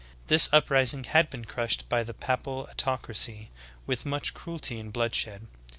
This 0.29 0.49
uprising 0.51 1.03
had 1.03 1.29
been 1.29 1.45
crushed 1.45 1.87
by 1.87 2.03
the 2.03 2.15
papal 2.15 2.65
autocracy 2.71 3.51
with 3.85 4.03
much 4.03 4.33
cruelty 4.33 4.79
and 4.79 4.91
bloodshed. 4.91 5.45